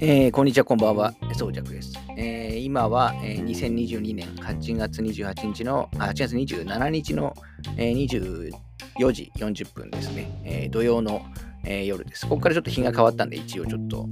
[0.00, 1.12] えー、こんにちは、こんばんは。
[1.34, 1.92] そうじゃくです。
[2.16, 7.34] えー、今は、えー、2022年8月28日の、あ、8月27日の、
[7.76, 8.52] えー、
[8.96, 10.30] 24時40分ですね。
[10.44, 11.26] えー、土曜の、
[11.64, 12.28] えー、夜です。
[12.28, 14.08] ここからちょっと日が変わったんで、一応ちょっと、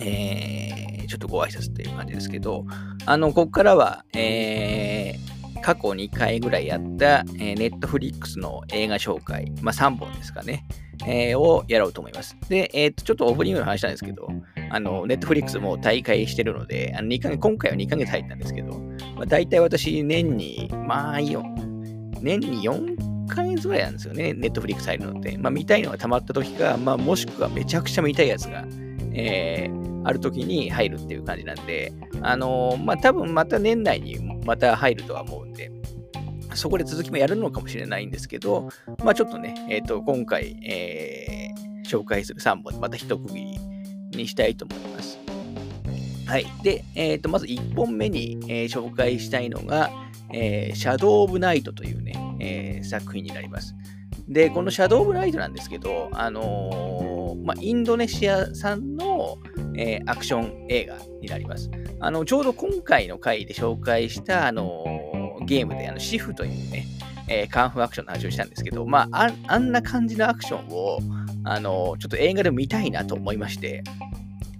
[0.00, 2.64] えー、ちょっとご挨拶っていう感じですけど、
[3.04, 5.33] あの、ここからは、えー、
[5.64, 10.66] 過去2回ぐらいやった、えー、ネットフリックスの映画紹介、まあ3本ですかね。
[11.06, 12.36] えー、をやろうと思います。
[12.50, 14.28] で、えー、っと、ちょっとオープニングの話なんですけど、
[14.70, 18.78] あの、ネットフリックスも大会してるので、あの2ヶ月今回は2ヶ月入ったんですけど、
[19.16, 21.42] まあ、大体私、年に、まあ、4、
[22.20, 25.38] 年に4ヶ月ぐらいなんですよね、ネットフリックス入るのって。
[25.38, 28.66] まあ、見たいのが溜まった時か、まあ、もしくはめちゃくちゃ見たいやつが、
[29.14, 31.92] えー、ある時に入るっていう感じなんで、
[32.22, 35.70] あのー、まあ、多分また年内にまた入るとは思うんで、
[36.54, 38.68] そこで続きもやるのかもしれないんですけど、
[39.02, 43.34] まあちょっとね、えっ、ー、と、今回、えー、紹介する3本、また一区切
[44.12, 45.18] りにしたいと思います。
[46.26, 46.46] はい。
[46.62, 49.90] で、えっ、ー、と、まず1本目に、えー、紹介したいのが、
[50.32, 53.74] えー、シャドウ・オブ・ナイトというね、えー、作品になります。
[54.28, 59.38] で、このシャドウ・オブ・ナイトなんですけど、あのー、まあ、インドネシア産の、
[59.76, 61.70] えー、アクション映画になります。
[62.00, 64.84] あの、ちょうど今回の回で紹介した、あの
[65.46, 66.86] ゲームであのシフというね、
[67.28, 70.98] えー、カンフーアクションの話をしたんですけど、まあ、あんな感じのアクションを、
[71.44, 73.82] あの、ちょっと映画で見たいなと思いまして、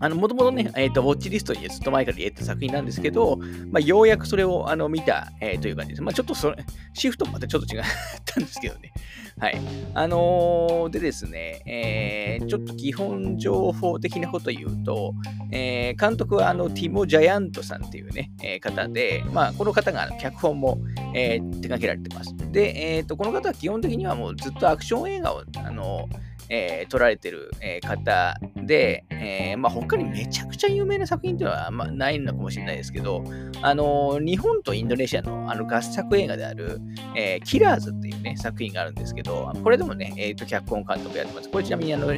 [0.00, 3.38] もともとね、え、ー、と、ウォッチリストにずっと前から入れた作品なんですけど、
[3.70, 6.02] まあ、ようやくそれをあの見た、えー、という感じです。
[6.02, 6.56] まあ、ちょっとそれ、
[6.92, 7.82] シフトまたちょっと違っ
[8.24, 8.92] たんですけどね。
[9.38, 9.60] はい。
[9.94, 15.12] あのー、でですね、えー、ちょっと基本情報的なこと言うと、
[15.50, 20.78] えー、監督はあのティモ・ジャヤントさんっていうね、えー、方で、まあ、この方が脚本も、
[21.14, 22.34] えー、手掛けられてます。
[22.52, 33.24] で、えーと、この方は基本的にはもうずっとアクション映画を、あのーえー、撮られてる、えー、方で、えー、まあ、他にめちゃくちゃ有名な作品っていうのは、まあ、ないのかもしれないですけど、
[33.62, 36.80] あの日本とインドネシアのあの合作映画である、
[37.14, 41.48] えキラーズっていうね、作品があるんですけど、これでもね、えーと、脚本監督やってます。
[41.48, 42.12] これちなみにあの、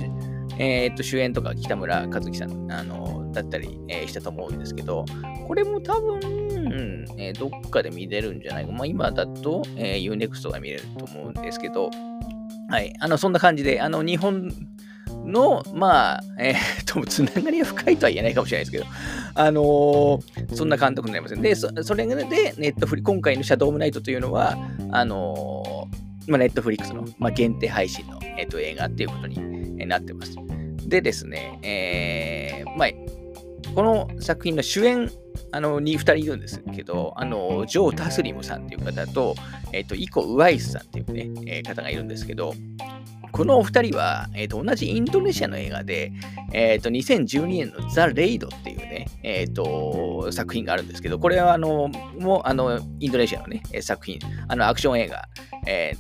[0.59, 5.05] えーと、主演とか北村和樹さんあのだったり、えー、したと思うんですけど、
[5.47, 8.73] これも多分、えー、どっかで見れるんじゃないか。
[8.73, 11.91] まあ、今だと、えー、UNEXT が見れると思うんですけど、
[12.69, 12.95] はい。
[12.99, 14.53] あの、そんな感じで、あの、日本
[15.25, 18.85] の、まあ、えー、と、つながりが深いとは言えないかもしれないですけど、
[19.35, 21.41] あのー、そんな監督になります。
[21.41, 24.57] で、そそれで、ネットフリ、今回のシャドウムナイトというのは、
[24.91, 30.37] あのー、まあ、ネットフリックスの、まあ、限定配信の、えーと、映画っていうことになってます。
[30.89, 32.89] でですね、えー、まあ、
[33.75, 35.11] この作品の主演
[35.53, 39.35] あの、に2人いるんですけど、あの、ジョー・タスリムさんっていう方と、
[39.73, 42.55] えっ、と、イコ・ウワイスさんっていうね、えー、方がいるんですけど、
[43.33, 46.11] このお二人は、えーと、同じインドネシアの映画で、
[46.53, 54.19] えーと、2012年のザ・レイドっていうね、えーと、作品があるんですけど、これはあのもうあのインドネシアのね、作品、
[54.49, 55.29] あのアクション映画、
[55.67, 55.93] え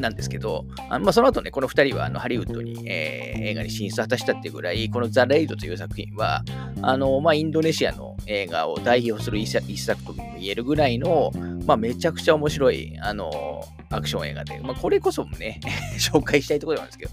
[0.00, 6.42] なんですけど、あまあ、その後ね、この2人はあのハリウッドに、えー、映画に進出を果たしたっていうぐらい、このザ・レイドという作品は、
[6.82, 11.32] あのまあ、インドネシアの映画を代表する一作とも言えるぐらいの、
[11.66, 15.60] まあ、めちゃくちゃ面白い、あのアクション映画で、まあ、これこそもね、
[15.98, 17.12] 紹介したいところなんですけど、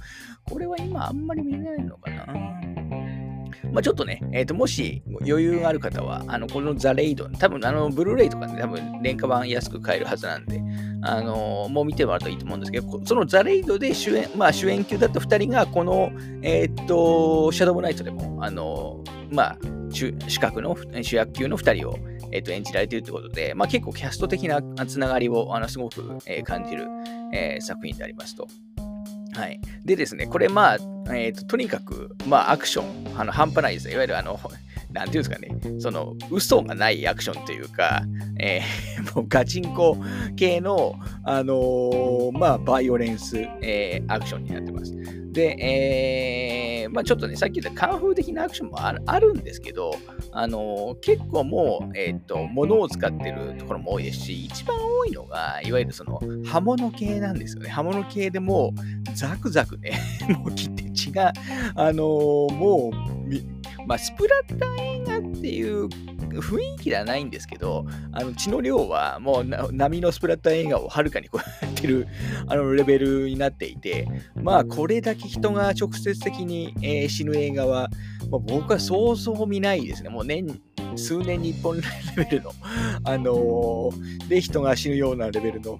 [0.49, 2.64] これは今あんまり見れないのかな。
[3.71, 10.61] まあ、ちょっとね、えー、ともし余裕がある方は、あのこのザ・レイド、多分あのブルーレイとかね、多分廉価版安く買えるはずなんで、
[11.01, 16.11] あのもう見てもらうといいと思うんですけど、そのザ・レイドで主演、まあ、主演級だった2人が、この、
[16.41, 19.57] えっ、と、シャドウナイトでも、あのまあ、
[19.91, 21.97] 主角の主役級の2人を、
[22.31, 26.87] えー、と演じられているということで、まあ、結構キャスト的なつながりをあのすごく、えー、感じる、
[27.33, 28.47] えー、作品でありますと。
[29.33, 29.59] はい。
[29.83, 30.77] でですね、これまあ、
[31.07, 33.93] えーと、とにかく、まあ、アクション、あの半端ないですね。
[33.93, 34.39] いわゆるあの、
[34.91, 38.03] なんていうんですかね、その、嘘がないアクションというか、
[38.39, 39.97] えー、 もうガチンコ
[40.35, 44.95] 系の、あのー、まあ、バイオレンス、えー、アクションになってます。
[45.31, 49.93] で、えー、まあ、ちょっとね、さっき言ったカンフー的なアクションもあるあるんですけど、
[50.31, 57.69] あのー、結構もう、えっ、と、物を使ってるところも多いですし、一番多いのが、いわゆるその、刃物系なんですよね。
[57.69, 58.73] 刃物系でも
[59.11, 59.99] う、ザクザクね、
[60.39, 61.33] もう切って血が、
[61.75, 65.87] あのもう、まあ、スプラッター映画っていう
[66.39, 72.07] 雰囲気ではないんですけど、あの血の量はもう波のスプラッター映画をはるかに超えてる
[72.47, 77.89] あのレベルになっていて、まあこれだけ人が直接的に、えー、死ぬ映画は、
[78.31, 80.09] まあ、僕はそうそう見ないですね。
[80.09, 80.59] もう年、
[80.95, 81.83] 数年に一本レ
[82.17, 82.51] ベルの、
[83.03, 85.77] あのー、で人が死ぬようなレベルの、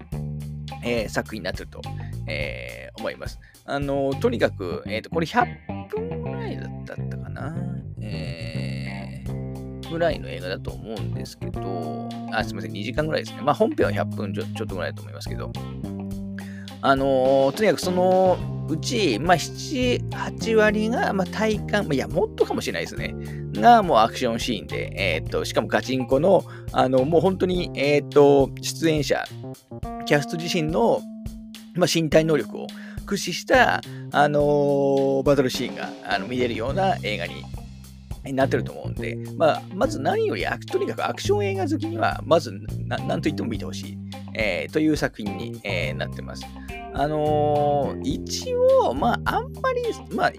[0.84, 1.82] えー、作品になってると
[2.28, 3.40] えー、思います。
[3.66, 5.46] あの、とにかく、えっ、ー、と、これ100
[5.90, 7.56] 分ぐらいだったかな。
[8.02, 13.42] えー、ぐらいの映画だと思うんですけど、あ、すみません、2時間ぐらいですね。
[13.42, 15.52] まあ、本編は100分ちょちょっとぐらいだと思いますけど、
[16.82, 18.38] あのとにかくその
[18.70, 23.16] うち、まあ、7、8割が、まあ、体感、まあいや、もっとかもしれないですね。
[23.54, 29.24] が、もうアクションシーンで、えー、っと、しかもガチンコの、あの、もう本当に、えー、っと、出演者、
[30.06, 31.02] キャスト自身の、
[31.76, 32.68] まあ、身体能力を
[33.00, 33.82] 駆使した、
[34.12, 42.52] あのー、バトルシーンがあの見れるような映画になってると思うんで、まあ、まず何よりとにかくアクション映画好きには、まず
[42.88, 43.98] 何と言っても見てほしい、
[44.34, 46.46] えー、という作品に、えー、なってます。
[46.94, 49.82] あのー、一応、まあ、あんまり、
[50.16, 50.32] まあ、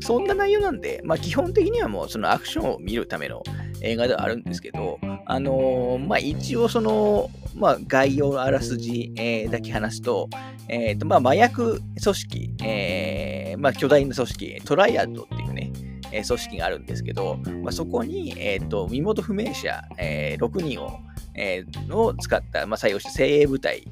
[0.00, 3.42] そんな内容なんで、まあ、基本的にはもうそのアクションを見るための
[3.82, 10.28] 映画ではあるんですけど、あの、まあ、一応その、まあ、概要のあらすじ、えー、だけ話すと、
[10.68, 15.72] えーとまあ、麻薬組織、えーまあ、巨大な組織、トライアッドっていうね、
[16.12, 21.00] え組織があるんですけど、まあ、そこに、えーと、身元不明者、えー、6人を、
[21.34, 23.86] えー、を使った、まあ、採用した精鋭部隊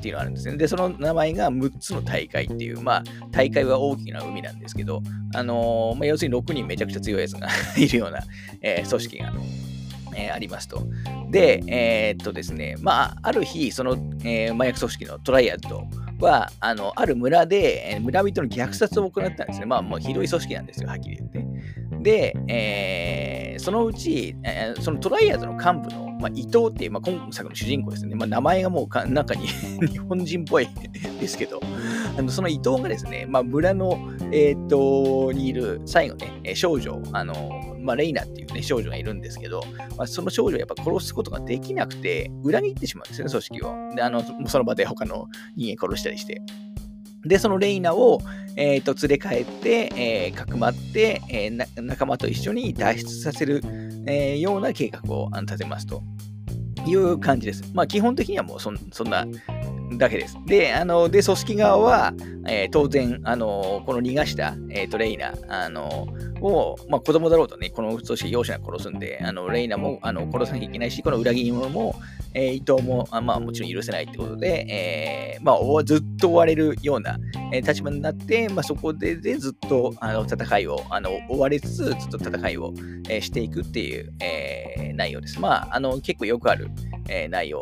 [0.00, 0.56] っていうのがあるんですね。
[0.56, 5.02] で、その名前が6つの大会っていう、まあ、大会は大きな海なんですけど、
[5.34, 8.20] あのー、まあ、要するに6人めちゃくちゃ強いやつが いるような、
[8.62, 9.40] えー、組織がある、
[10.14, 10.86] えー、ありますと。
[11.30, 15.84] で、えー、っとですね、まあ、ある日、その、え麻薬組織のトライアッド
[16.18, 19.66] は、あの、ある村で、え村人の虐殺を行ったんですね。
[19.66, 21.46] まあ、もうひどい組織なんですよ、はっきり言って。
[22.02, 28.14] で、えー、そのうち、えー、そのトライアーズの幹部の、まあ、伊藤っていう、まあ、今作の主人公ですね。
[28.16, 29.46] まあ、名前がもうか中に
[29.86, 30.68] 日本人っぽい
[31.20, 31.60] ですけど、
[32.18, 33.98] あのその伊藤がですね、まあ、村の、
[34.32, 37.34] えー、っとにいる最後ね、少女、あの
[37.80, 39.62] まあ、レイナっていうね、少女がいるんですけど、
[39.96, 43.94] まあ、その少女をやっぱ殺すことができなくて、裏切ってしまうんですね、組織を。
[43.96, 45.26] で、あの、その場で他の
[45.56, 46.42] 人間殺したりして。
[47.24, 48.20] で、そのレイナを、
[48.56, 53.60] えーと、連れ帰って、えー、かくまって、えー、仲間と一緒に脱出させる、
[54.06, 56.02] えー、ような計画を立てますと
[56.86, 57.70] いう感じです。
[57.74, 59.26] まあ、基本的にはもうそそんな
[59.98, 60.36] だけです。
[60.46, 62.12] で、あので組織側は、
[62.46, 66.08] えー、当然、あのこの逃がした、えーと、レイナあの
[66.40, 71.94] を、まあ、子供だろうとね、この組織容赦なく殺すんで、あのレイナもあの殺さなきゃいけないし、この裏切り者も、
[72.34, 77.18] えー、伊藤もあ、まあ、もちろん許せないってことで、えーまあ、ずっと追われるような、
[77.52, 82.72] えー、立場になって、まあ、そこででずっとあの戦いをあの追われつつ、ずっと戦いを、
[83.08, 85.40] えー、していくっていう、えー、内容です。
[85.40, 86.68] まあ、あの結構よくある、
[87.08, 87.60] えー、内容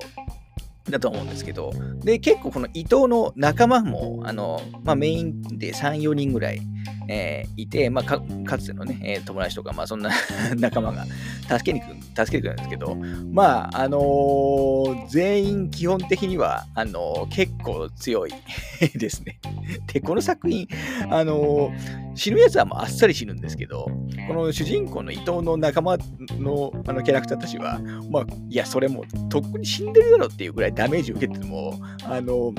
[0.90, 6.61] だと思うんですけど、で、結構この伊藤の仲間も、あの、まあ、メインで3、4人ぐらい、
[7.08, 8.20] えー、いて、まあか、
[8.58, 10.10] つてのね、えー、友達とか、まあ、そんな
[10.56, 11.06] 仲間が
[11.49, 12.96] 助けに来る、助けてくるんですけど、
[13.32, 18.32] まあ、あのー、全員基本的には、あのー、結構強い
[18.94, 19.40] ですね。
[19.93, 20.69] で、この作品、
[21.10, 21.72] あの
[22.14, 23.84] 死ぬやつはもうあっさり死ぬんですけど、
[24.26, 25.99] この主人公の伊藤の仲間
[26.38, 31.75] のあのキャラクターたちは、まあ、いや、それもとっくに死んでるだろっていうぐらいダメージ受けても、
[32.05, 32.52] あの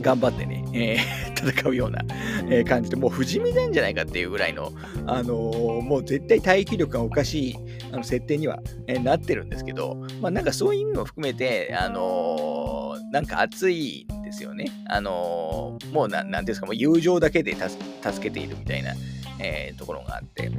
[0.00, 2.04] 頑張ってね、えー、 戦うような、
[2.48, 4.72] えー、感じで、もう不死身なんじゃないかっていうぐらいの、
[5.06, 7.56] あのー、もう絶対耐久力がおかしい
[7.92, 14.66] あの設定には、えなってるんですけど、まあなんかそういう意味も含めて、あのなんか熱いんですよね。
[14.88, 17.78] あのもうな、なんですか、もう友情だけで助
[18.20, 18.94] けているみたいな、
[19.38, 20.50] えー、ところがあって。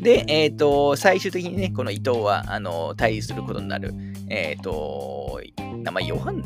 [0.00, 3.94] で、え、ー、と、最終的にね、この伊藤は、あの、対立することになる、
[4.28, 5.40] え、ー、と、
[5.82, 6.42] 名前、ヨハン、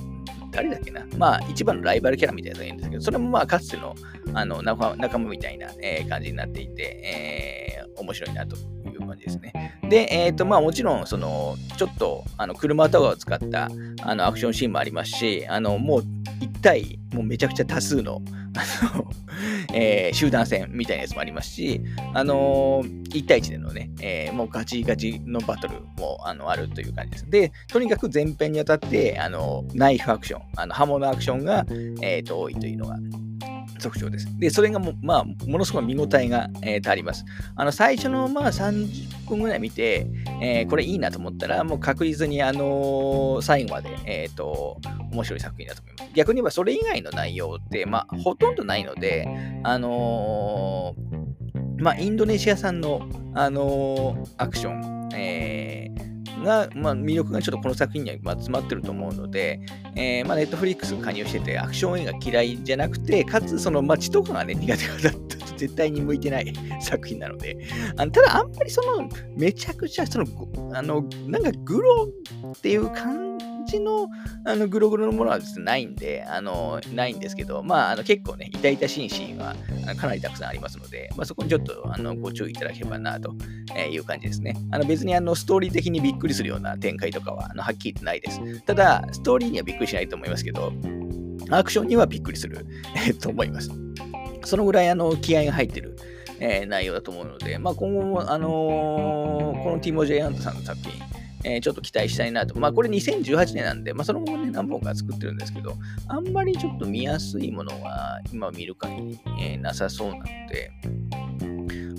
[0.53, 1.07] 誰だっけな？
[1.17, 3.95] まあ、一番のライバルキャラみたいなのがいるんですけど、それもまあ、かつての
[4.35, 8.61] あの仲間みたいな、えー、感じになっていて、えー、面白いなとい
[8.97, 9.81] う感じですね。
[9.89, 13.69] で、えっ、ー、と、まあ、もちろん、その、ちょっと、あの、車とかを使った
[14.03, 16.03] あのアクションシーンもありますし、あの、もう、
[16.41, 18.23] 一対、もうめちゃくちゃ多数の、
[18.57, 19.11] あの、
[19.75, 21.83] えー、集団戦みたいなやつもありますし、
[22.15, 27.31] あのー、1対1でのね、えー、もうガチガチのバトルもあのあるという感じです。
[27.31, 31.67] で、とにかく前編にあたって、あのナイフアクション、あの刃物アクションが、
[32.01, 32.97] えーと、多いというのが
[33.83, 34.27] 特徴です。
[34.39, 37.25] で、それがも,、まあ、ものすごい見応えが、えー、あります。
[37.57, 40.07] あの最初のまあ30分ぐらい見て、
[40.41, 44.79] えー、これいいなと思ったら、もう確実に、あのー、最後まで、えーと、
[45.13, 46.11] 面白い作品だと思います。
[46.15, 49.29] 逆に言えばそれ以外の内容って、まあ、ほとんどないので、
[49.65, 50.95] あの
[51.79, 56.12] まあ、インドネシア産の、あのアクション、えー
[56.43, 59.61] が、まあ、魅力がちょっとこの作品には詰まってると思うので、
[59.97, 67.57] え、ま、ネットフリックス加入してて、アクション映画嫌いじゃなくて、かつ、その、街、とかがね、苦手だった絶対に向いてない 作品なので、
[67.97, 70.27] あのただあんまりその、めちゃくちゃ、その、
[70.75, 72.09] あの、なんかグロ
[72.53, 74.09] っていう感じの、
[74.45, 79.55] あの、グログロのものはですね、ないんで、あの、ないんですけど、まあ、あの結構ね、痛々しいシーンは
[79.97, 83.35] かなりたくさんありますので、まあ、そこにちょっと、あの、ご注意いただければな、と
[83.91, 84.57] いう感じですね。
[84.71, 88.61] あの、別に、あの、ストーリー的にびっくりするような展開とかは、あの、はっきり言ってないです。
[88.63, 90.73] ただ、ストーリーにはびっくりしないと思いますけど、
[91.51, 92.67] アクションにはびっくりする、
[93.21, 93.71] と思います。
[94.45, 95.97] そのぐらい、あの、気合が入ってる。
[96.45, 100.93] えー、内容だと思うので、まあ、今後も、あのー、このティモ・ジェイ・アントさんの作品、
[101.45, 102.59] えー、ちょっと期待したいなと。
[102.59, 105.77] まあ、これ2018年なんで、まあ、その後もね、何本か作ってるんですけど、
[106.09, 110.73] あんまりちょっと見やすいものは、今見る限り、えー、なさそうなので、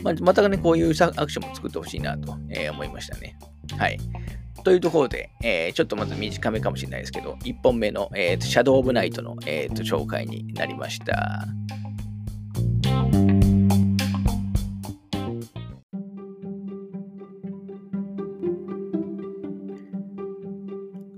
[0.04, 3.38] まあ、またね、こういうアクションも作ってほしいなと、えー、思いましたね。
[3.78, 3.98] はい。
[4.66, 11.46] というところで、えー、ちょっとまず短めかもしれないですけど、1本目の、えーと、シャドウ・オブ・ナイトの、えーと紹介になりました。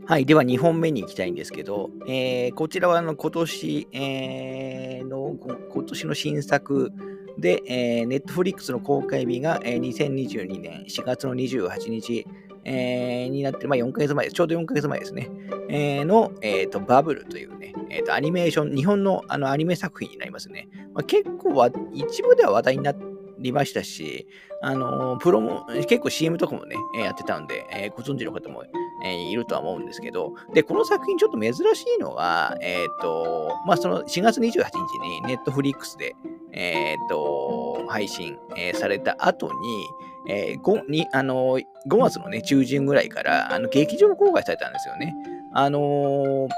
[0.08, 0.26] はい。
[0.26, 5.36] では、2本目に行きたいんですけど、えー、こちらはあの今年、えー、の、
[5.72, 6.92] 今年の新作
[7.38, 12.28] で、えー、Netflix の公開日が、えー、2022年4月の28日、
[12.66, 14.34] えー、になって、まあ、4ヶ月前です。
[14.34, 15.30] ちょうど4ヶ月前ですね。
[15.70, 20.68] えー、の、えーと、バブルというね、えーと、アニメーション、日本のあのアニメ作品になりますね。
[20.94, 22.94] まあ、結構は、一部では話題にな
[23.40, 24.28] りましたし、
[24.62, 28.64] あのプロも、結構 CM とかもね、やってたんで、えー、ご存知の方も
[29.04, 36.16] えー、いるとは思うんですけど、で、この作品ちょっと珍しいのは、えっ、ー、と、まあ、その4月28日にネットフリックスで、
[36.52, 39.88] えっ、ー、と、配信、えされた後に、
[40.30, 45.16] えー、5, にあの5月の、ね、中旬ぐらいからあの劇場公開されたんですよね。
[45.54, 46.50] あのー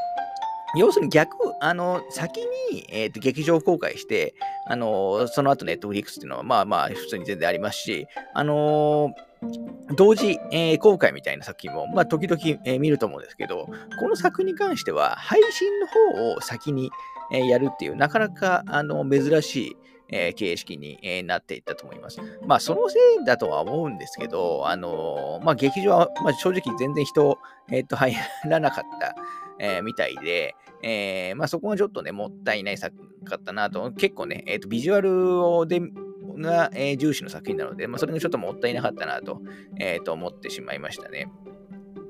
[0.76, 9.14] 要するに逆、あの、先に、えーと、劇場公開して、あのその後ネットフリックスっていうのは、まあまあ、普通に全然ありますし、あの、
[9.96, 13.70] 同時、えー、公開みたいな作品も、まあ、時々、えー、見ると思うんですけど、
[14.00, 16.92] この作品に関しては、配信の方を先に、
[17.32, 19.76] えやるっていう、なかなか、あの、珍しい、
[20.10, 22.20] えー、形式に、えー、なっていったと思います。
[22.46, 27.38] まあ、そのせいだとは思うんですけど、あのー、まあ、劇場は、まあ、正直全然人、
[27.72, 29.16] えっ、と、入らなかった、
[29.60, 32.96] えみたいで、えまあ、そこがちょっとね、もったいない作
[33.26, 35.82] かったなと、結構ね、えっ、と、ビジュアルをで、
[36.40, 39.42] が、え重視の作品なので、まあ、それがちょっともったいなかったなと、
[39.80, 41.32] えー、と思ってしまいましたね。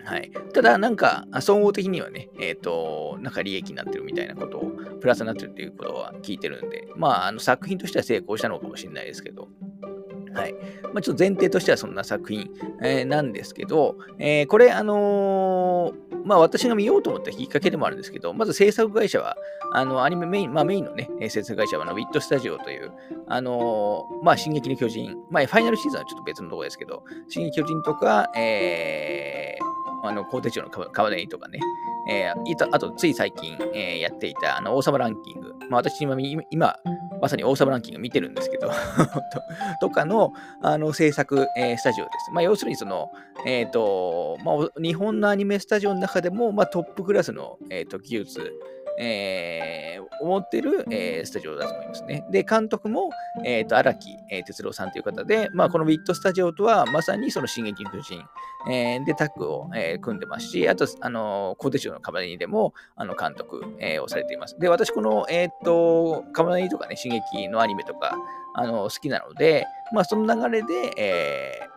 [0.07, 0.31] はい。
[0.53, 4.71] ただ、なんか、総合的にはね、えっ、ー、と、なんか利益になってるみたいなことを、
[5.01, 9.49] プラスになってるっていうことは聞いてるんで、まあ、あの作品としては成功したのかもしれないですけど、
[10.33, 10.53] はい。
[10.93, 12.49] まあ、ちょっと前提としてはそんな作品、
[12.81, 19.35] えー、なんですけど、えー、これ、あのー、まあ、私が見ようと思ったきっかけでもあるんですけど、まず制作会社は、
[19.73, 22.91] あの、アニメメイン、まあ、メインのね、制作会社は、あの、ウィットスタジオという、
[23.27, 29.66] あのまあ、進撃の巨人、まあ、ファイナルシーズンはちょっと別のところですけど、進撃巨人とか、えー、
[30.03, 31.59] あの、鋼鉄町の川根とかね、
[32.09, 35.53] えー、あと、つい最近、えー、やっていた、あの、王様ランキング。
[35.69, 36.15] まあ、私今、
[36.49, 36.75] 今、
[37.21, 38.71] まさに王様ランキング見てるんですけど
[39.81, 42.31] とかの、あの、制作、えー、スタジオです。
[42.31, 43.11] まあ、要するに、その、
[43.45, 48.53] えっ、と、まあ、日本のアニメスタジオの中でも、まあ、トップクラスの、えっ、と、技術、
[48.99, 52.25] えー、思ってる、えー、スタジオだと思いますね。
[52.31, 53.11] で、監督も、
[53.45, 58.23] えっ、ー、と、荒木、えー、哲郎さんという方で、まあ、このウィットスタジオとは、まさにその進撃の巨人、
[58.69, 64.57] えー、でタッグを、えー、組んでますし、あと、あの、コーテのカバネリでも、あの、監督、えー、をされています。
[64.59, 68.17] で、私、この、えっ、と、カバネリとかね、進撃のアニメとか、
[68.55, 71.76] あの、好きなので、まあ、その流れで、えー、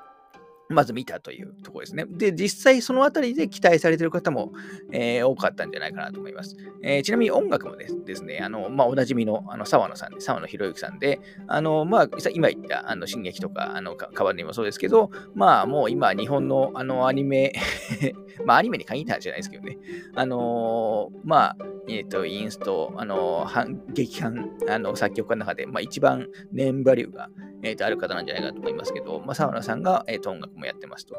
[0.71, 2.05] まず見たというところですね。
[2.09, 4.53] で、実際そのあたりで期待されている方も、
[4.93, 6.57] えー、多かったんじゃないかなと思います。
[6.83, 17.53] えー、ちなみに音楽もですね、あの、まあ、おなじみのあの沢野さんで、沢野博之さんで、あの、まあ、今言ったあの進撃とか、あの、変わりもそうですけど、まあ、もう今、日本のあのアニメ
[18.45, 19.79] まあ、アニメに限ったんじゃないですけどね、
[20.15, 21.57] あのまあ、
[21.89, 23.47] えっ、と、インスト、あの、
[23.93, 27.29] 劇版、あの、作曲家の中で、まあ、一番ネームバリューが、
[27.63, 31.17] えー、とある方なんじゃないかと思いますけど、まあ、沢野さんが、えー、と音楽もやってますと。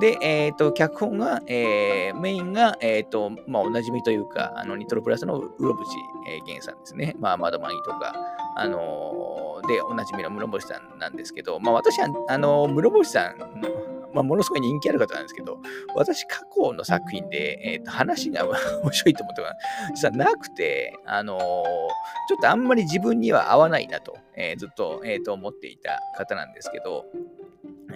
[0.00, 5.88] で、えっ、ー、と、脚本が、えー、メインが、えっ、ー、と、まあ、おなじみというか、あの、ニトロプラスのうろぶち、
[6.28, 7.14] えー、源さんですね。
[7.18, 8.14] まあ、窓マギとか、
[8.56, 13.68] あの、で、おなじみの室伏さんなんですけど、まあ、私は、あの、室伏さんの、
[14.16, 15.58] まあ、ものすごい人気ある方なんですけど、
[15.94, 18.44] 私、過去の作品で、えー、と話が
[18.82, 19.54] 面白いと思ったのが、
[19.94, 27.04] 実はなくて、あのー、ちょっとあんまり自分には合わないなと、えー、ずっと,、えー、と思っていた方なんですけど、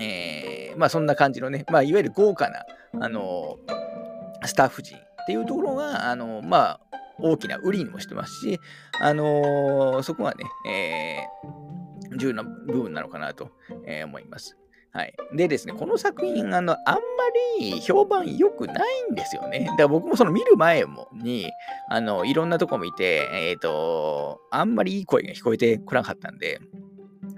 [0.00, 2.64] えー、まあそんな感じのね、まあいわゆる豪華な、
[3.00, 3.59] あの、
[4.45, 6.80] スタッフ陣っていうところが、あの、まあ
[7.19, 8.61] 大きな売りにもしてますし、
[8.99, 11.71] あの、そこはね、えー
[12.16, 13.50] 重要な部分なのかなと、
[13.87, 14.57] え、思います。
[14.92, 15.14] はい。
[15.35, 17.00] でですね、この作品、あの、あんま
[17.61, 19.66] り評判良くないんですよね。
[19.66, 21.49] だから僕もその見る前もに、
[21.88, 26.59] あの、いろんなとこ見て、えっ、ー、と、あんまりいい声が聞こえてこなかったんで、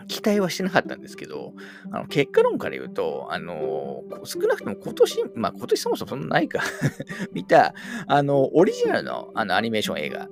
[0.09, 1.54] 期待はしてなかったんですけど、
[1.90, 6.61] あの結果論から言うと、あの少なくとも今年、まあ今年そもそもそんなないか
[7.32, 7.75] 見た、
[8.06, 10.28] あの、オリジナルのあのアニメーション映画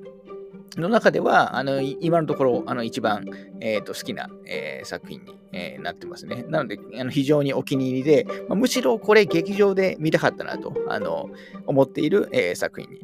[0.77, 3.25] の中では、あの今のところ、あの一番、
[3.61, 6.45] えーと、好きな、えー、作品に、えー、なってますね。
[6.49, 11.31] なので、あの非常にお気に入りで、まあ、むしろこれ劇場で見たかったなとあの
[11.67, 13.01] 思っている、えー、作品に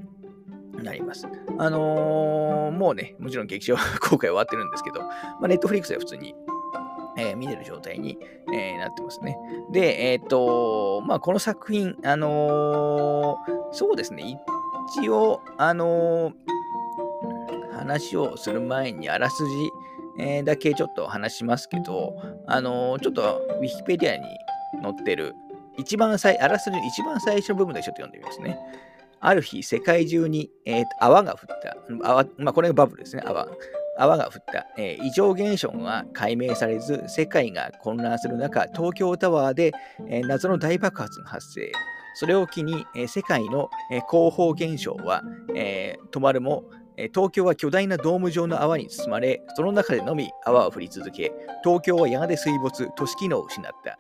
[0.84, 1.26] なります。
[1.58, 6.34] あのー、もうね、もちろん劇場 公開終わってるんですけど、まあ、ネットフリックスで普通に、
[7.16, 8.18] えー、見れる状態に、
[8.52, 9.38] えー、なってますね。
[9.72, 13.36] で、えっ、と、まあ、この作品、あの
[13.72, 14.38] そうですね、
[14.98, 16.32] 一応、あの
[17.72, 19.70] 話をする前にあらすじ、
[20.18, 22.14] え、だけちょっと話しますけど、
[22.46, 24.24] あの、ちょっとウィキペディアに
[24.82, 25.34] 載ってる、
[25.78, 28.58] 一番最、あらすじの一番最初の部分でちょっと読んでみますね。
[29.20, 31.76] ある日、世界中に、えー、泡が降った。
[32.08, 33.46] 泡まあ、これがバブルですね、泡。
[33.98, 39.72] 泡が降った、えー、異常現象が解明されず、世界が混乱する中、東京タワーで、
[40.08, 41.72] えー、謎の大爆発が発生。
[42.14, 45.22] それを機に、えー、世界の、えー、広報現象は、
[45.54, 46.64] え、止まるも、
[47.14, 51.30] 東京は巨大なドーム状の泡に包まれ、その中でのみ泡を降り続け、
[51.62, 53.98] 東京はやがて水没、都市機能を失った。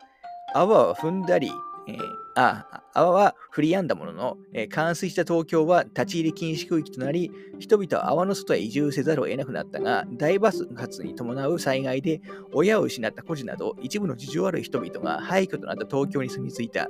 [0.54, 1.50] 泡は踏んだり、
[1.88, 1.98] え、
[2.38, 12.20] あ泡は降り止んだものの、えー、冠水した東京は立ち入り禁止区域となり、人々は泡の外へ移住せざるを得なくなったが、大爆発に伴う災害で
[12.52, 16.88] 親を失った孤児など、一部の事情ある人々が廃墟となった東京に住み着いた。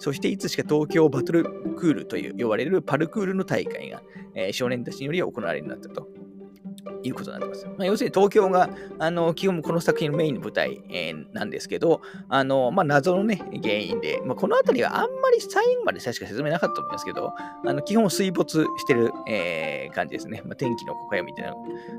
[0.00, 4.02] そしていつしか東京バトルクールという呼ばれるパルクールの大会が、
[4.34, 6.08] えー、少年たちにより行われるようになったと。
[7.02, 7.66] いうことになってます。
[7.66, 17.32] まあ、要するに東京があの基本この作品のメインの舞台、えー、なんですけど、あのまあ、謎の、ね、原因で、まあ、この辺りはあんまり最後まで確か説明なかったと思いますけど、
[17.66, 20.42] あの基本水没してる、えー、感じですね。
[20.44, 21.54] まあ、天気の小屋みたいな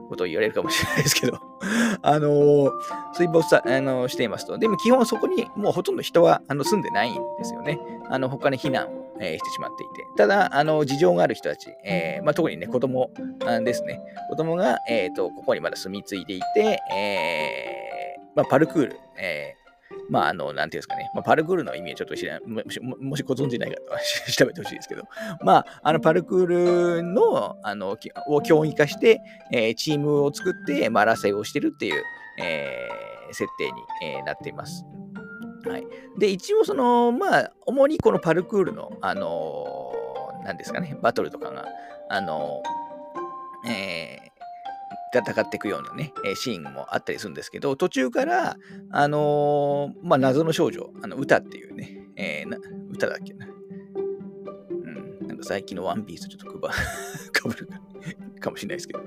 [0.09, 1.39] ことを言われるかもしれないですけど、
[2.01, 2.71] あの、
[3.13, 4.57] 水没さあのしていますと。
[4.57, 7.79] でも基本そこにもうほとんど人はあの住んでないんですよね。
[8.09, 10.05] あの他に避難をえー、してしまっていて。
[10.17, 13.11] ただ、あの、事情がある人たち、えー、まあ、特にね、子供
[13.63, 14.01] ですね。
[14.29, 19.59] 子供が、え、ー、と、ここにまだ住み着いていて、えー、まあ、パルクール、えー、
[20.09, 23.99] まあ、あの、なんていうんですかね、まあ、パルクールの意味はちょっと知らない、もしもしご存知ない方は
[24.31, 25.03] 調べてほしいですけど、
[25.41, 32.03] まあ、あの、パルクールの、あの、を競技化して、えー、チームを作って、まあ、争いをしてるっていう、
[32.41, 34.85] えー、設定に、えー、なっています。
[35.65, 35.87] はい。
[36.17, 41.65] で、一応その、まあ、主にこのパルクールの、あのー、なんですかね、バトルとかが、
[42.09, 48.55] あのー、えー、戦っていくようなね、シーンもあったりするんですけど、途中から、
[48.91, 52.57] あのー、まあ、謎の少女、あの歌っていうね、えー、な
[52.91, 53.47] 歌だっけな。
[53.47, 54.89] う
[55.23, 57.81] ん、なんか最近のワンピースちょっとくばかぶるか
[58.39, 59.01] かもしれないですけど、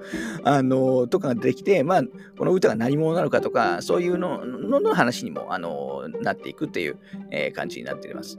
[0.45, 2.03] あの、とかができて、まあ、
[2.39, 6.99] この歌が何者なのかとか、そういうのの話にも、あの、なっていくっていう、
[7.31, 8.39] えー、感じになっています。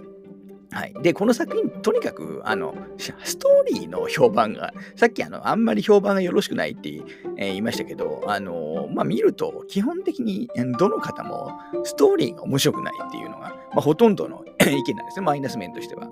[0.73, 0.93] はい。
[1.03, 7.03] で、この作品、とにかく、あの、ストーリーの評判が、さっき、あの、あんまり評判がよろしくないって、えー、
[7.35, 11.51] 言いましたけど、あの、まあ、見ると、基本的に、どの方も、
[11.83, 16.09] ストーリーが面白くないっていうのが、まあ、ほとんどの意見なんですね、マイナス面としては。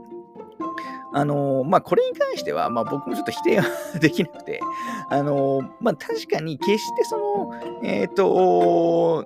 [1.13, 3.65] あのまあ、これに関しては、まあ、僕もちょっと否定は
[3.99, 4.61] できなくて、
[5.09, 7.51] あのまあ、確かに決してその、
[7.83, 9.25] えっ、ー、と、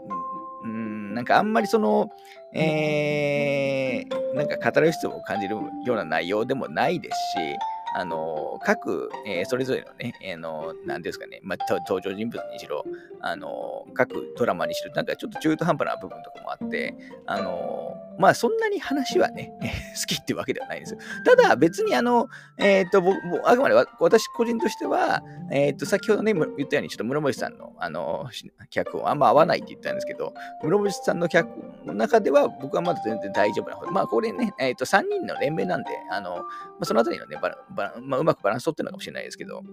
[0.63, 2.10] うん、なんかあんまりその、
[2.54, 7.56] えー、なんか語る必要を感じるような内容でもないですし、
[7.98, 12.84] あの、各、えー、それぞれのね、えー、の、なんですかね、まあ、登場人物にしろ、
[13.27, 19.51] あの、各ドラマにしろ、なんかちょっと中途半端な部分とかもあって、あの、まあ、そんなに話はね、
[19.99, 20.99] 好きってわけではないんですよ。
[21.25, 22.27] ただ、別にあの、
[22.59, 23.01] えっ、ー、と、
[23.45, 28.27] あくまで私個人としては、えっ、と、先ほどね、言ったように、ちょっと室伏さんの、あの、
[28.69, 31.49] 脚本あんま合わないって言ったんですけど、室伏さんの脚
[31.83, 36.43] の中では、僕はまだ全然大丈夫な方まあ、これね、えっ、と、3人の連名なんで、あの、ま
[36.81, 39.63] あ、そのあたりのね、バラバラまあ、うまくバランス取ってるのかもしれないですけど、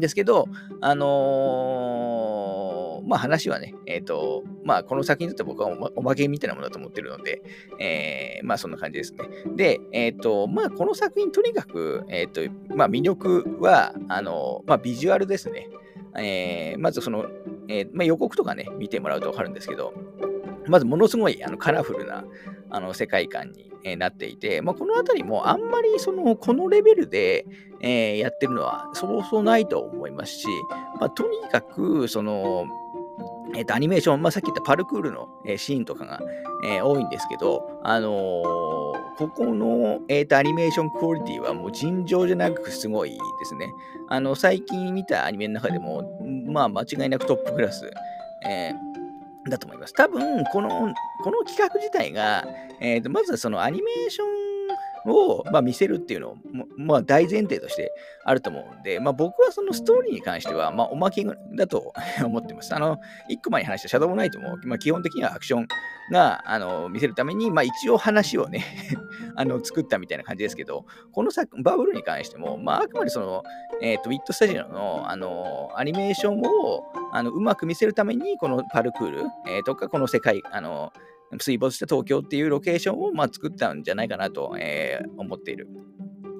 [0.00, 0.48] ですけど、
[0.80, 7.42] あのー、まあ話はね、えっ、ー、と、まあこの作品にとって僕はおまけみたいなものだと思ってるので、
[7.78, 9.28] えー、まあそんな感じですね。
[9.56, 12.40] で、えっ、と、まあこの作品とにかく、えっ、と、
[12.74, 15.68] まあ魅力は、あの、まあビジュアルですね。
[16.18, 17.26] えまずその、
[17.68, 19.94] えまあ、予告とかね、見てもらうとわかるんですけど、
[20.70, 22.24] まずものすごいあのカラフルな
[22.70, 27.46] あの世界観に、えなっていて、まあ、このあたりもあんまりそのこのレベルで、
[27.80, 30.46] えー、やってるのはそうそうないと思いますし、
[31.00, 32.66] まあ、とにかくその
[33.54, 36.20] えっ、と、アニメーション、まあ、さっき言ったパルクールの、えー、シーンとかが、
[36.64, 38.12] えー、多いんですけど、あのー、
[39.16, 43.72] ここの、えーと、アニメーションクオリティはもう尋常じゃなくすごいですね。
[44.08, 47.90] あの、最近見たアニメの中でも、まあ、間違いなくトップクラス、
[48.48, 48.99] えー、
[49.48, 49.94] だと思います。
[49.94, 50.68] 多分、この、
[51.22, 52.46] この企画自体が、
[52.80, 54.50] えーと、まずはそのアニメーション
[55.06, 56.36] を、まあ、見せるっていうのを、
[56.76, 57.92] まあ、大前提として
[58.24, 61.92] あると思うんで、まあ、僕はそのストーリーに関しては、まあ、おまけだと
[62.24, 62.74] 思ってます。
[62.74, 62.98] あの、
[63.28, 65.68] 一個前に話したシャドウナイトも、まあ、基本的にはアクション
[66.12, 68.64] が、あの、見せるために、まあ、一応話をね
[69.36, 73.42] あの、作ったみたいな感じですけど、この作、バブルに関しても、まあ、あくまでその、
[73.80, 80.92] えっ、ー、と、ウィットスタジオの、あの、アニメーションを、あの、うまく見せるために、このパルクール、えー、とか、この世界、あの、
[81.38, 85.68] 水没した東京っていうロケーションを、まあ、作ったんじゃないかなと、えー、思っている、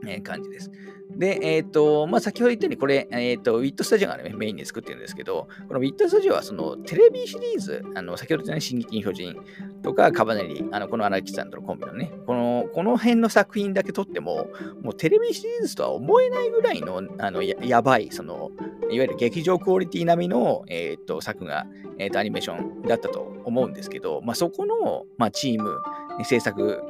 [0.07, 0.71] えー、感じです。
[1.17, 9.37] で、えっ、ー、と、まあ、先ほど言ったように、これ、えっ、ー、と、ウィットスタジオが、ね、メインに作ってるんですけど、このウィットスタジオは、その、テレビシリーズ、あの、先ほど言ったね、進撃の巨人
[9.83, 14.49] とか、カバネリ、あの、この荒木さんとのコンビのね、この、この辺の作品だけ撮っても、
[14.83, 18.51] もうテレビシリーズとは思えないぐらいの、あの、ややばい、その、
[18.91, 21.67] いわゆる劇場クオリティ並みの、えっ、ー、と、作画、
[21.99, 25.81] えっ、と、アニメーションだったと思うんですけど、まあ、そこの、まあ、チーム、
[26.25, 26.83] 制作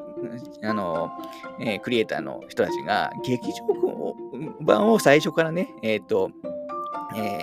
[0.63, 1.11] あの、
[1.61, 4.17] えー、クリエイターの人たちが、劇場
[4.61, 6.31] 版を最初からね、えっ、ー、と、
[7.17, 7.43] え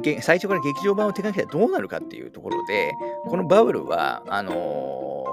[0.00, 2.92] ー、最初から劇場版を手掛けたらどうなるかっていうところで、
[3.26, 5.24] このバブルは、あの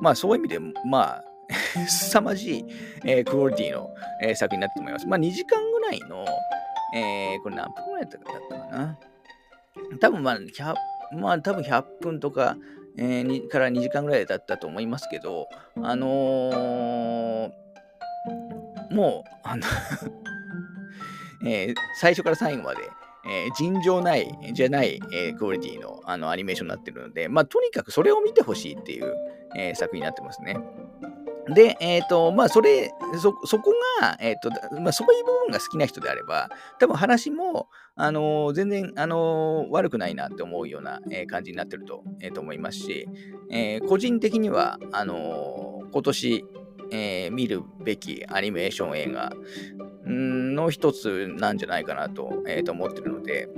[0.00, 1.24] まあそういう意味で、まあ、
[1.86, 2.64] 凄まじい、
[3.04, 3.90] えー、クオリティの、
[4.22, 5.06] えー、作品になってと思います。
[5.06, 6.24] まあ2時間ぐらいの、
[6.94, 8.98] えー、これ何分ぐらいだったかな。
[10.00, 10.38] 多分まあ、
[11.14, 12.56] まあ多分100分とか、
[12.98, 19.62] えー、から2時間ぐらいだったと思いますけど、あのー、もう、あの
[21.46, 22.80] えー、最初から最後まで、
[23.24, 29.14] えー、尋常ない、じゃない、えー、クオリティのあのアニメーションになってるので、まあ、とにかくそれを見てほしいっていう、
[29.56, 30.56] えー、作品になってますね。
[31.48, 43.08] で、えっ、ー、と、まあ、それ、そ、そこが、えっ、ー、と、まあ、そういう部分が好きな人であれば、多分話も、あのー、全然、あの悪くないなって思うような、え感じになってると,、えー、と思いますし、
[43.50, 46.44] え個人的には、あの今年、
[46.90, 49.32] え見るべきアニメーション映画
[50.06, 53.48] の一つなんじゃないかなと,、えー、と思ってるので、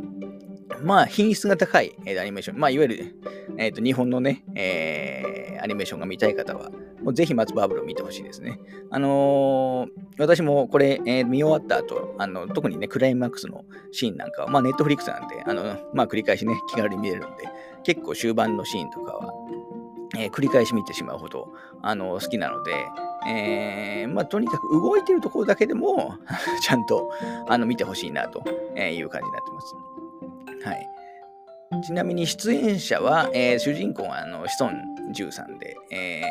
[0.83, 3.16] まあ、品質が高い、え、アニメーション、まあ、いわゆる、
[3.59, 6.70] えーと、日本のね、え、アニメーションが見たい方は、
[7.04, 8.58] もうぜひ松バブルを見てほしいですね。
[8.90, 9.88] あのー、
[10.18, 17.48] 私もこれ、えー、見終わった後、あの特にね、クライマックスのシーンなんかは、まあ、ネットフリックスなんで、あのまあ、繰り返しね、気軽に見れるんで、
[17.82, 19.32] 結構終盤のシーンとかは、
[20.16, 22.72] えー、繰り返し見てしまうほど、あの好きなので、
[23.26, 26.14] えー、まあ、とにかく動いてるところだけでも
[26.62, 27.10] ちゃんと
[27.48, 28.42] あの見てほしいなと
[28.78, 29.74] いう感じになってます。
[30.66, 30.90] はい。
[31.82, 36.22] ちなみに出演者は、えー、主人公はあのシソン・ジューさんで、え、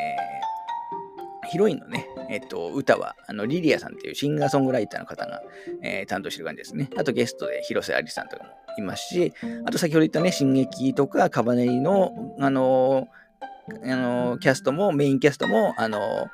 [1.44, 5.42] ヒロインのね、えっと、歌はあのリリアさんっていうシンガーソングライターの方が、
[5.82, 6.90] えー、担当してる感じですね。
[6.96, 9.32] あとゲストで広瀬アリさんとかもいますし、
[9.66, 13.08] あと先ほど言ったね、進撃とかカバネリの、あの
[13.84, 16.28] あのキャストも、メインキャストも、あの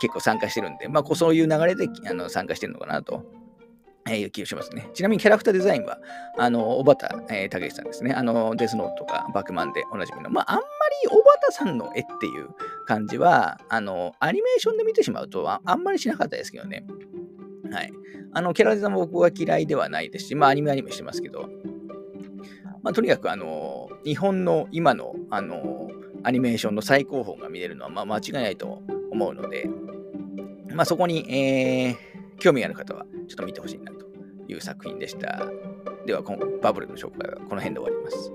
[0.00, 3.24] 結構参加してるんで、まあ、そういう流れであの参加してるのかなと
[4.08, 4.88] えー、気がしますね。
[4.94, 5.98] ちなみにキャラクターデザインは、
[6.38, 8.12] あの、小畑、えー、武さんですね。
[8.12, 10.30] あの、デスノートとかバックマンでおなじみの。
[10.30, 10.62] まあ、あんま
[11.02, 12.48] り小畑さんの絵っていう
[12.86, 16.86] 感じは、あの、アニメーションで見てしまうとあ、あんまりしなかったですけどね。
[17.70, 17.92] はい。
[18.32, 21.48] あの、キャラデザも僕は嫌いではないですし、まあ、アニメアニメしてますけど、
[22.82, 25.90] まあ、とにかく、あの、日本の今の、あの、
[26.22, 29.68] アニメーションの最高峰が見れるのは、まあ、間違いないと思うので、
[30.72, 34.06] まあ、そこに、えー、興味ある方はちょっと見てほしいなと
[34.48, 35.46] いう作品でした。
[36.06, 38.32] では、今バブルの紹介はこの辺で終わります。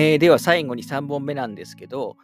[0.00, 2.16] えー、では最後に3本目なんですけど、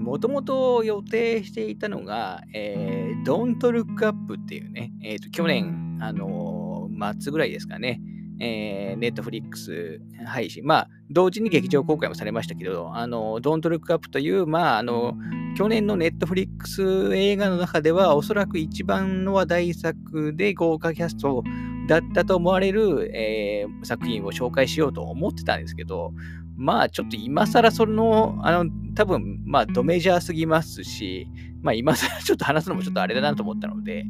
[0.00, 8.00] もともと予定していたのが、えー、Don't Look Up っていうね、えーと、去年、あのー、末ぐらいですかね、
[8.40, 15.14] えー、ネットフリックス配信、まあ、同時に劇場公開もされましたけど、あの、Don't Look Up という、まあ、あの、
[15.56, 21.44] 去年のネットフリックス映画の中では、おそらく一番の話題作で豪華キャスト
[21.86, 26.12] だったと思われる、えー、作品を紹介しようと思ってたんですけど、
[26.56, 31.28] まあ、ちょっと今更その、あの、多分、まあ、ドメジャーすぎますし、
[31.62, 34.04] まあ、今更ちょっと話すのもちょっとあれだなと思ったので、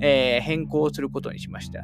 [0.00, 1.80] えー、変更することにしました。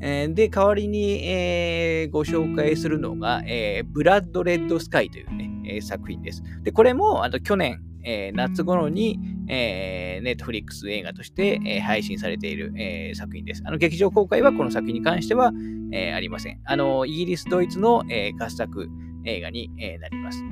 [0.00, 6.42] で、代わりに、えー、ご紹介するのが、えー、ブラッド・レッド・スカイというね、作品です。
[6.62, 13.62] で、これもあの去年え、夏頃に、えー、ネットフリックス映画として、え、配信されている、え、作品です。
[13.64, 15.52] あの劇場公開はこの作品に関しては、
[15.92, 16.60] え、ありません。
[16.64, 18.88] あのイギリス、ドイツの、え、合作
[19.24, 20.42] 映画に、え、なります。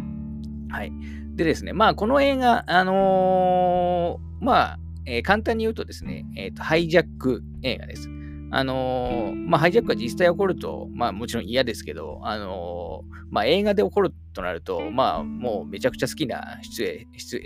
[0.71, 0.93] はい。
[1.37, 8.11] でですね、まあ、この映画、あの、まあ、え、簡単に言うとですね、えーと、ハイジャック映画です。
[8.51, 17.37] あのー、まあ、ハイジャックが実際起こると、まあ、もちろん嫌ですけど、あのー、まあ、映画で起こるとなると、まあ、もうめちゃくちゃ好きなシチュエシチ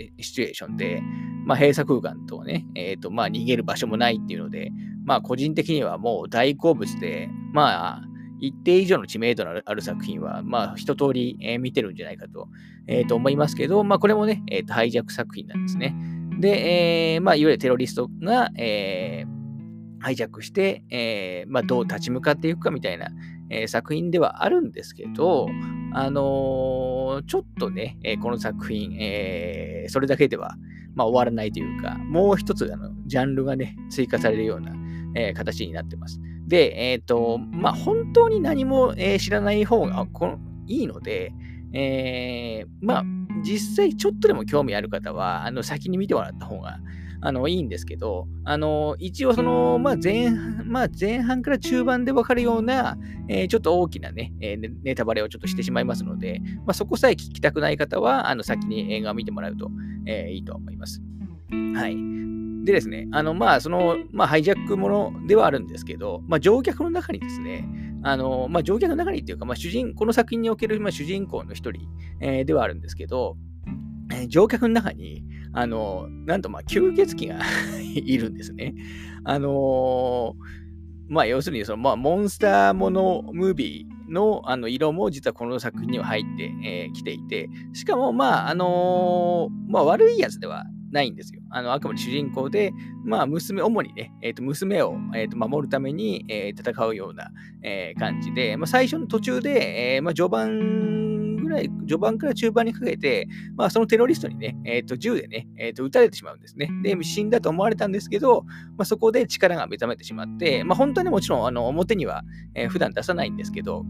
[0.41, 1.01] ュエーションで、
[1.45, 4.71] まあ、閉鎖空間とね、えっ、ー、と、まあ、逃げる場所もないっていうので、
[5.03, 8.01] まあ、個人的にはもう大好物で、まあ、
[8.39, 12.47] 一定以上の知名度のある作品は、まあ、一通り、見てるんじゃないかと,、
[12.87, 15.95] えー、と思いますけど、まあ、これもね、えー、とハイジャック作品なんですね。
[16.39, 19.42] で、えー、まあ、いわゆるテロリストが、えー、
[20.03, 23.07] ハイジャックして、えー、まあ、どう立ち向かっていくかみたいな、
[23.49, 25.47] えー、作品ではあるんですけど、
[25.93, 30.57] あのー、ちょっとね、えー、この作品、えー、それだけでは、
[30.93, 34.73] まあ、終わらないというか、もう一つあのジャンルがね、追加されるような、
[35.15, 36.19] えー、形になってます。
[36.47, 41.31] で、えっ、と、まあ、本当に何も、えー、知らない方がこのいいので、
[41.71, 43.03] えー、まあ、
[43.43, 46.79] 実際ちょっとでも興味ある方は、あの、先に見てもらった方が、
[47.25, 52.97] あの、いいんですけど、あの、一応その、まあ、前、まあ、前半から中盤でわかるような、
[53.29, 59.71] えー、ちょっと大きなね、えー、ネタバレをちょっとしてしまいますので、まあ、そこさえ聞きたくない方は、あの、先に映画を見てもらうと、
[60.05, 61.01] えー、いいと思います。
[61.75, 61.95] はい。
[62.65, 67.65] でですね、あの、まあ、その、まあ、ハイジャックものではあるんですけど、まあ、乗客の中にですね、
[68.03, 71.87] あの、まあ、乗客の中にっていうか、まあ、主人、この作品における、まあ、主人公の一人、
[72.19, 73.37] えー、ではあるんですけど、
[74.11, 75.23] えー、乗客の中に、
[75.53, 77.39] あの、なんと、まあ、吸血鬼が
[77.93, 78.75] いるんですね。
[79.23, 80.35] あの
[81.09, 91.41] まあ、要するに、その、まあ、モンスターものムービーのあの色も実はこの作品には入ってき、えー、ていて、しかも、まあ、あの、まあ、悪いやつではないんですよ。
[91.49, 92.71] あの、あくまで主人公で、
[93.03, 97.31] まあ、娘、主にね、えー、と娘を、えー、と守るために、えー、戦うような、
[97.63, 101.12] えー、感じで、まあ、最初の途中で、えー、まあ、序盤
[101.53, 106.69] らい、序盤から中盤にかけて、まあ、そのテロリストにね、えー、と銃でね、えー、と撃たれてしまうんですね。
[106.83, 112.23] で、死んだと思われたんですけど、まあ、そこで力が目覚めてしまって、まあ、本当にもちろん、あの表には、
[112.55, 113.85] えー、普段出さないんですけど、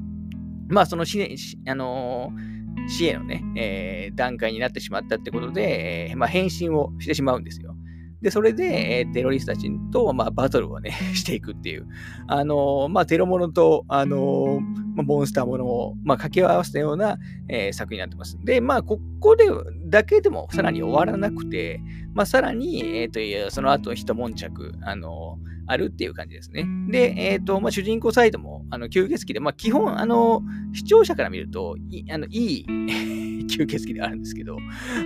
[0.70, 2.54] まあ、そのし、あのー
[2.88, 7.73] 死へのね、えー、段階になってしまったってことで、えー、まあ、変身をしてしまうんですよ。
[8.24, 11.86] で、それで、えー、テロリストたちと、まあ、バトルをね、 していくっていう、
[12.28, 14.62] あのー、まあ、テロモノと、あのー、
[14.96, 18.40] まあ、モンスターものを、まあ、掛け合わせたような、えー、作品になってます。
[18.46, 19.46] で、まあ、ここで
[19.88, 21.82] だけでもさらに終わらなくて、
[22.14, 26.66] まあ、さらに、えっ、と、その後、一悶着、あのあるっていう感じですね。
[26.90, 30.42] で、えっ、ー、と、まあ、主人公サイドも、あの、吸血鬼で、まあ、基本、あの、
[30.74, 32.66] 視聴者から見ると、いあのいい
[33.48, 34.58] 吸血鬼であるんですけど、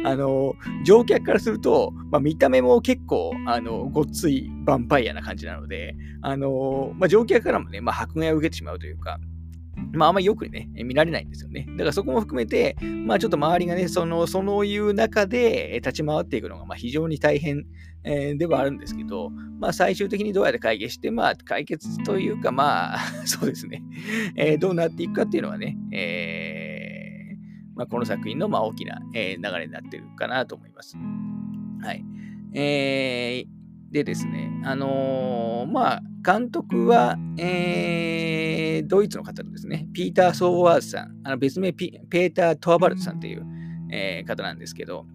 [0.03, 9.19] あの、乗客からすると、まあ、見た目も結構、あの、ごっついヴァンパイアな感じなので、あの、まあ、乗客からもね、まあ、迫害を受けてしまうというか、
[9.93, 11.65] まあ、あんまりよくね、見られないんですよね。
[11.71, 17.65] だからそこも含めて、まあ、ちょっと周りがね、その、そういう中で立ち回っていくのが、まあ、非常に大変、
[18.03, 19.29] えー、ではあるんですけど、
[19.59, 23.83] まあ、最終的にどうやって解決して、まあ、解決というか、まあ、 そうですね、
[24.35, 30.95] えー、どうなっていくかっていうのはね、えー、まあ、この作品の、まあ、大きな、えー、流れになってるかなと思います。
[31.81, 32.03] はい。
[32.53, 43.45] えー、でですね、あのー、まあ、監督は、えー、ドイツの方ですね、ピーター・ソーワーズさん、あの別名ペーター・トアバルトさんという、
[43.91, 45.05] えー、方なんですけど、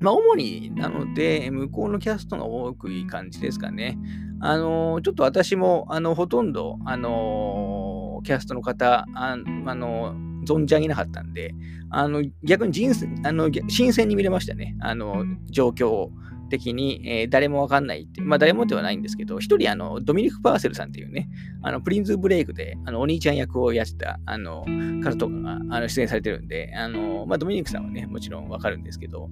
[0.00, 3.98] まあ、主になので、向こうのキャストが多くいい感じですかね。
[4.40, 9.36] あの、ちょっと私も、あの、ほとんど、あの、キャストの方、あ、
[9.66, 10.14] あの、
[10.46, 11.54] 存じ上げなかったんで、
[11.90, 12.90] あの、逆に人、
[13.24, 14.76] あの、新鮮に見れましたね。
[14.80, 16.08] あの、状況。
[16.50, 21.30] 的に、えー、誰もわかんないって、まあ誰もではないんですけど、一人あの、ドミニク・パーセルさんっていうね、
[21.62, 24.66] あの、プリンズ・ブレイクで、あの、お兄ちゃん役をやってた、あの、
[25.02, 29.30] 方とかが、あの、出演されてるんで、あの、まあドミニクさんはね、もちろんわかるんですけど、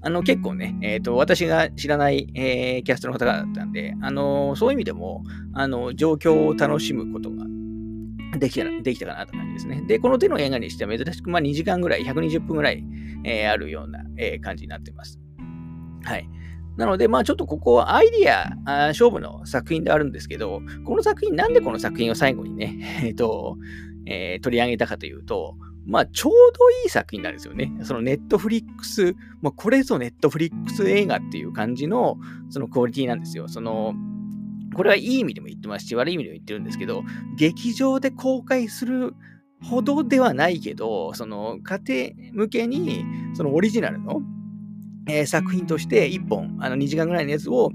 [0.00, 7.44] あの、結構ね、えっ、ー、と、私が知らない、えー、キャストの方だったんで、あの、そういう意味でも、あの、状況を楽しむことが
[8.38, 9.82] できたできたかなという感じですね。
[9.86, 12.84] で、この手の映画にしては珍しく、まあ2時間ぐらい、120分ぐらい、
[13.24, 15.18] えー、あるような、えー、感じになっています。
[16.04, 16.28] はい。
[16.76, 18.54] なので、まあちょっとここはアイディア
[18.88, 23.58] 勝負の作品であるんですけど、この作品、なんでこの作品を最後にね、 えっ、ー、と、
[24.06, 25.56] えー、取り上げたかというと、
[25.88, 27.72] まあちょうどいい作品なんですよね。
[27.82, 32.16] そのネットフリックス、まあ、これぞネットフリックス映画っていう感じの
[32.50, 33.48] そのクオリティなんですよ。
[33.48, 33.94] その、
[34.74, 37.02] これはいい意味でも言ってますし、悪い意味でも言ってるんですけど、
[37.36, 39.14] 劇場で公開する
[39.62, 44.20] ほどではないけど、その家庭向けに、そのオリジナルの
[45.08, 47.72] えー、作品として1本、あの2時間ぐらいのやつを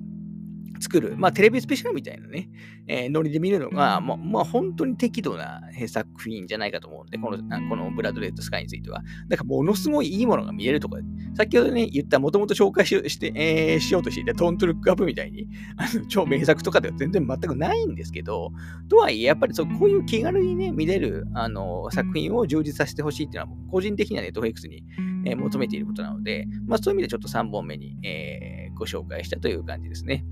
[0.79, 2.49] 作る、まあ、テレビスペシャルみたいなね、
[2.87, 7.37] えー、ノリで見るのが、まあ、まあ、本当に適度な作品じゃないかと思うんで、この
[7.69, 9.01] このブラッドレッドスカイについては。
[9.27, 10.97] だから、ものすごいいいものが見えるとか、
[11.35, 18.51] 先ほどね、言った、もともと紹介しして、えー、しようとしていたトントゥルックアップみたいに、あの超名作とかでは全然全くないんですけど、
[18.89, 24.83] とはいえ、やっぱりそうこういう気軽にね、見れるあの作品を充実させてほしいっていうのは、個人的にはネットフリックスに、
[25.25, 30.25] えー、求めていることなので、まあ、そういう意味でちょっと3本目に、えー、ご紹介したという感じですね。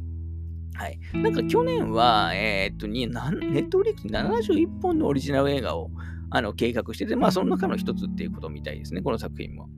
[0.81, 0.99] はい。
[1.13, 5.91] なんか去年は、えー、っと、ネットフリックス71本のオリジナル映画を
[6.31, 9.69] あの計画してて、まあその中の一つっていうことみたいですね、この作品も。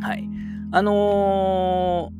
[0.00, 0.28] はい。
[0.72, 2.10] あの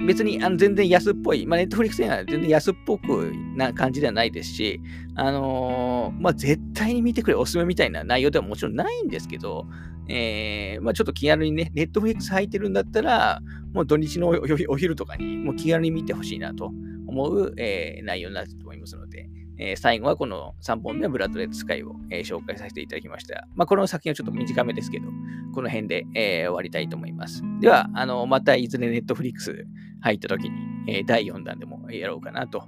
[0.00, 4.80] ー、別にあの全然安っぽい、まあ、ネットフリックス映画は全然安っぽくな感じではないですし、
[5.14, 9.66] あのー、まあ、絶対に見てくれ、おすすめみたいな内容ではもちろんないんですけど、
[10.08, 13.40] えー、まあ、ちょっと気軽にね、ネットフリックス入ってるんだったら、
[13.74, 14.28] もう土日の
[14.68, 16.72] お昼とかにもう気軽に見てほしいなと
[17.12, 23.46] 思う、えー、内容になってると思いますので、えー、最後はこの3本目は、ブラッドレッドスカイを、えー、紹介させていただきました。
[23.54, 25.06] まあ、この作品はちょっと短めですけど、
[25.54, 27.42] この辺で、えー、終わりたいと思います。
[27.60, 29.66] では、あのまたいずれネットフリックス
[30.00, 30.56] 入った時に、
[30.88, 32.64] えー、第4弾でもやろうかなと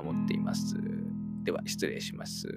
[0.00, 0.76] 思っています。
[1.44, 2.48] では、失礼します。